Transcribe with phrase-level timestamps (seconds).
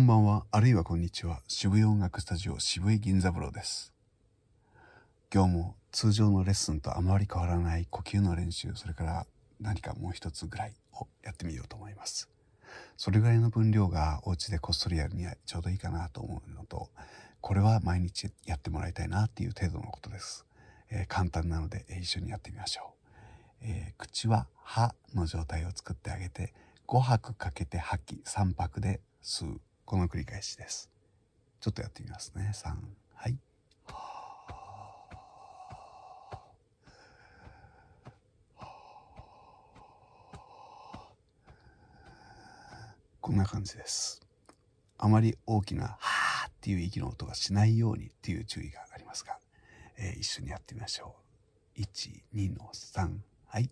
[0.00, 1.42] んばんは、あるいはこんにちは。
[1.46, 3.92] 渋谷音楽スタジオ渋井銀座風呂です。
[5.32, 9.26] 今日も通常のレッスンとあまり変わらない呼吸の練習、それから
[9.60, 12.30] 何かもう一つぐらいをやってみようと思います。
[12.96, 16.88] それぐらいの分量がお家でこっそりやるにはちょうどいいかなと思うのと、
[17.42, 20.46] これは毎日やってもらいたいなっていう程度のことです。
[20.88, 22.94] えー簡単なので、一緒にやってみましょ
[23.62, 23.66] う。
[23.66, 26.54] えー口は歯の状態を作ってあげて
[26.86, 30.88] 5拍かけて吐き3拍で吸うこの繰り返しです。
[31.58, 32.52] ちょっとやってみますね。
[32.54, 32.76] 3
[33.16, 33.36] はい。
[43.20, 44.22] こんな感じです。
[44.96, 49.40] あまり大きな「はーっていう息の音がしないようにっていう注意がありますが、
[49.96, 51.16] えー一緒にやってみましょ
[51.76, 51.80] う。
[51.80, 53.68] 12の3はい。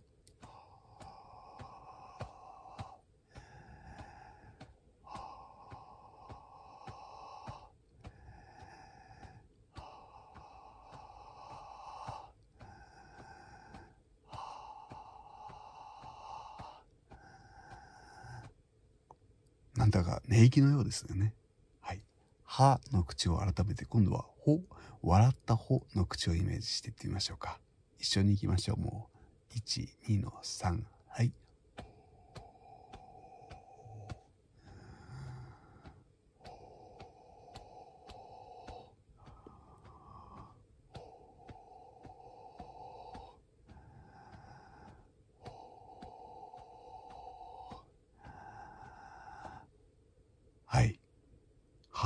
[19.89, 21.35] んだか寝息のようですよね。
[21.81, 22.01] はい。
[22.45, 24.61] 歯の口を改めて今度はほ、
[25.03, 27.59] 笑ったほの口をイメージしていってみましょうか。
[27.99, 28.81] 一緒に行きましょう。
[28.81, 29.09] も
[29.55, 30.83] う、1、2の3。
[31.09, 31.33] はい。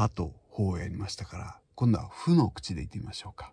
[0.03, 3.53] はとほをやりましたから、今度はふの口で言ってみましょうか。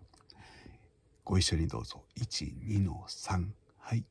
[1.24, 2.02] ご一緒にどうぞ。
[2.18, 3.32] 1、2の3。
[3.32, 3.44] はい。
[3.78, 4.04] はい。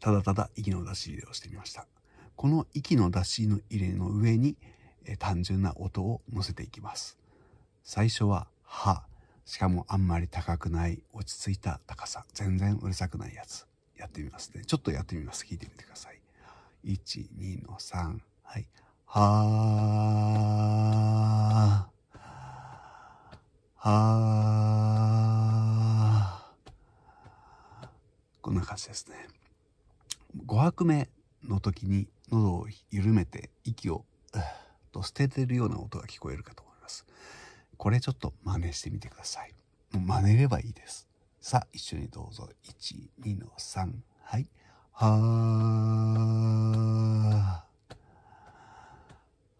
[0.00, 1.86] ただただ息の出し入れをしてみました。
[2.36, 4.56] この息の出し入れの上に、
[5.04, 7.18] え単純な音を乗せていきます。
[7.84, 9.04] 最初は「は」
[9.46, 12.24] しかもあんまり高くない落ち着いた高さ。
[12.34, 13.66] 全然うるさくないやつ。
[13.96, 14.64] やってみますね。
[14.64, 15.44] ちょっとやってみます。
[15.44, 16.20] 聞いてみてください。
[16.84, 18.66] 12の3はい。
[19.06, 22.18] はー。
[23.76, 27.88] はー。
[28.40, 29.39] こんな感じですね。
[30.36, 31.08] 5拍目
[31.44, 34.04] の時に喉を緩めて息を
[34.92, 37.06] と捨ててるような音が聞こえるかと思います。
[37.76, 39.54] これちょっと真似してみてください。
[39.92, 41.08] 真似ればいいです。
[41.40, 42.48] さあ一緒にどうぞ。
[42.80, 43.92] 12の3
[44.22, 44.46] はい。
[44.92, 47.70] はー。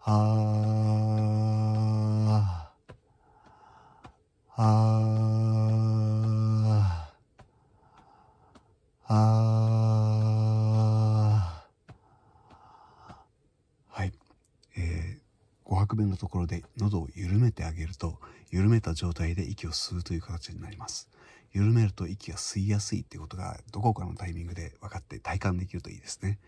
[0.02, 0.60] はー
[4.58, 9.60] はー
[13.88, 14.12] はい。
[14.76, 18.18] えー、5拍目のところで喉を緩めてあげると、
[18.50, 21.08] 緩めた状態で息を吸うという形になります。
[21.52, 26.38] 緩めると息が吸いやすいっていうことがどこかのタイミングで分かって体感できるといいですね。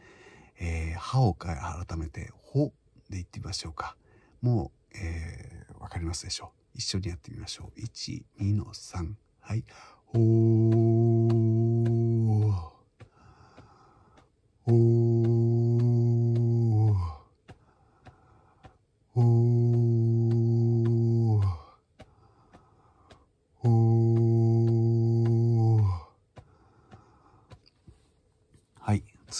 [0.61, 1.53] えー、歯を改
[1.99, 2.73] めて、ほ
[3.11, 3.97] で言ってみましょうか。
[4.41, 6.79] もう、えー、わかりますでしょう。
[6.79, 7.81] 一緒にやってみましょう。
[7.81, 9.15] 1、2の3。
[9.41, 9.65] はい。
[10.07, 10.23] ほー。
[14.65, 15.02] ほー。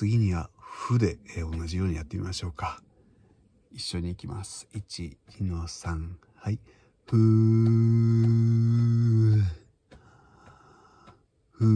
[0.03, 2.83] 次には、ふで、えー同じようにやってみましょうか。
[3.71, 4.67] 一緒に行きます。
[4.75, 6.15] 1、2の3。
[6.35, 6.59] はい。
[7.07, 7.21] ふー。
[11.53, 11.67] ふー。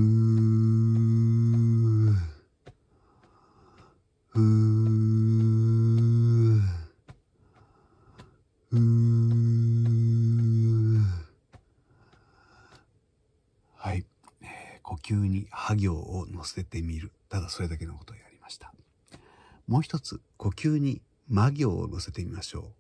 [4.27, 4.41] ふー。
[8.71, 8.81] ふー。
[13.77, 14.05] はい、
[14.43, 15.15] えー呼吸
[15.47, 17.13] に歯行を乗せてみる。
[17.29, 18.73] ただそれだけのことをやりました。
[19.67, 22.73] もう一つ、呼吸に魔行を乗せてみましょ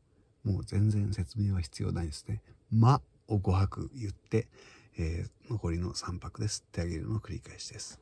[0.45, 0.51] う。
[0.53, 2.43] もう全然説明は必要ないですね。
[2.71, 4.49] まを5拍言って、
[4.99, 8.01] えー残りの3拍で吸ってあげるのを繰り返しです。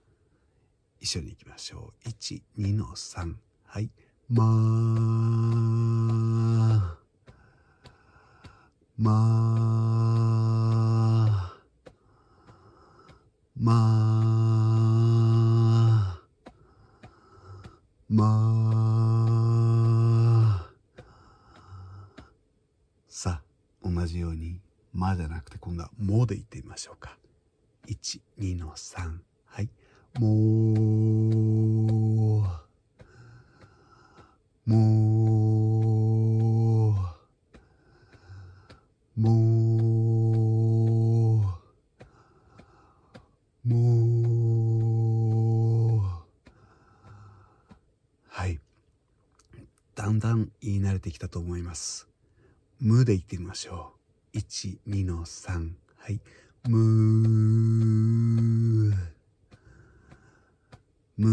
[1.00, 2.08] 一緒に行きましょう。
[2.08, 3.34] 1、2の3。
[3.66, 3.90] はい。
[4.30, 4.48] まー。
[8.96, 9.73] まー。
[23.84, 24.60] 同じように、
[24.94, 27.18] まじゃなくて今度はもで言ってみましょうか。
[27.86, 29.18] 1、2の3。
[29.46, 29.68] はい。
[30.18, 30.30] もう、
[34.66, 34.78] も
[39.16, 39.30] う、も
[43.64, 43.84] う、も
[45.98, 46.04] う。
[48.28, 48.58] はい。
[49.94, 52.13] だんだん言い慣れてきたと思います。
[52.80, 53.92] 無で言ってみましょ
[54.34, 54.38] う。
[54.38, 55.70] 1、2の3。
[55.96, 56.20] はい。
[56.68, 56.84] むー。
[61.16, 61.30] むー。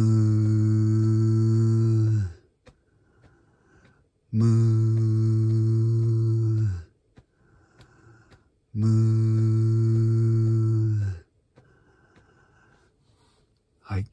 [4.31, 4.49] むー。
[8.73, 8.91] むー。
[13.81, 14.05] はい。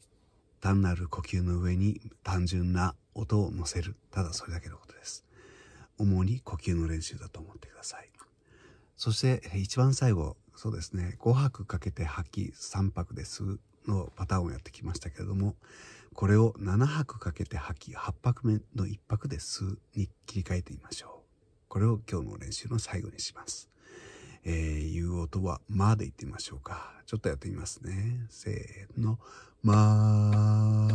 [0.61, 3.97] 単なる呼吸の上に単純な音を乗せる。
[4.11, 5.28] ただそれだけのことです。
[5.99, 8.11] 主に呼吸の練習だと思ってください。
[8.97, 13.45] そして一番最後、そうですね、5拍かけて吐き3拍です
[13.87, 15.55] のパターンをやってきましたけれども、
[16.15, 21.29] これを7拍かけて吐き8拍目の1拍で吸うに切り替えてみましょう。
[21.69, 23.69] これを今日の練習の最後にします。
[24.45, 26.93] えー、言う音は、まで言ってみましょうか。
[27.07, 28.27] ちょっとやってみますね。
[28.31, 29.19] せーの、
[29.63, 30.89] まー、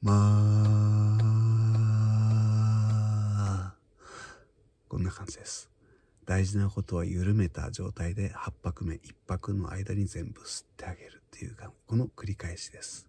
[0.00, 0.73] まー、
[4.94, 5.68] こんな感じです。
[6.24, 13.08] 大事なことは緩めた状態で8拍目、1拍の間に全部吸ってあげるっていうか、この繰り返しです。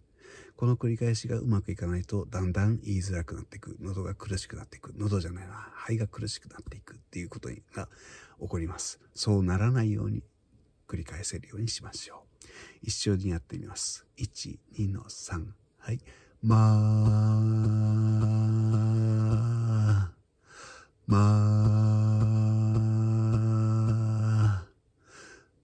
[0.56, 3.76] この繰り返しがうまくいかないと、だんだん言いづらくなっていく。
[3.80, 4.94] 喉が苦しくなっていく。
[4.96, 5.70] 喉じゃないな。
[5.76, 7.88] 肺が苦しくなっていくっていうことが
[8.40, 8.98] 起こります。
[9.14, 10.24] そうならないように
[10.88, 12.46] 繰り返せるようにしましょう。
[12.82, 14.04] 一緒にやってみます。
[14.18, 15.46] 1、2の3。
[15.78, 16.00] はい。
[16.42, 18.96] まー。
[21.08, 21.75] まあ、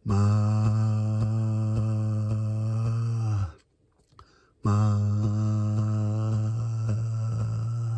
[0.05, 0.19] まあ、
[4.65, 4.73] ま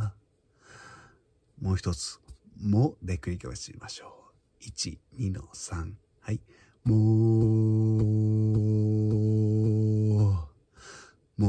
[0.04, 0.12] あ、
[1.62, 2.20] もう一つ、
[2.60, 4.64] もで繰り返しましょう。
[4.64, 5.94] 1、2の3。
[6.20, 6.40] はい。
[6.84, 6.98] もう、
[11.42, 11.48] も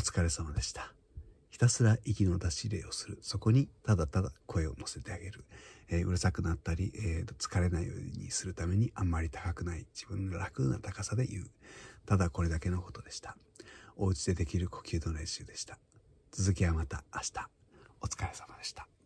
[0.00, 0.92] 疲れ様でした。
[1.50, 3.18] ひたすら息の出し入れをする。
[3.22, 5.44] そこにただただ声を乗せてあげる。
[5.88, 9.86] えー、うるさくなったり、えー、疲れないようにするためにあんまり高くない。
[9.94, 11.50] 自分の楽な高さで言う。
[12.06, 13.36] ただこれだけのことでした。
[13.96, 15.78] お家でできる呼吸の練習でした。
[16.30, 17.48] 続きはまた明日。
[18.00, 18.99] お疲れ様でした。